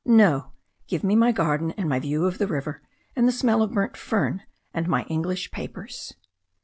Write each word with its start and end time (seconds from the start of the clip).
No. 0.03 0.53
Give 0.87 1.03
me 1.03 1.15
my 1.15 1.31
garden 1.31 1.75
and 1.77 1.87
my 1.87 1.99
view 1.99 2.25
of 2.25 2.39
the 2.39 2.47
river, 2.47 2.81
and 3.15 3.27
the 3.27 3.31
smell 3.31 3.61
of 3.61 3.73
burnt 3.73 3.95
fern, 3.95 4.41
and 4.73 4.87
my 4.87 5.03
English 5.09 5.51
papers." 5.51 6.15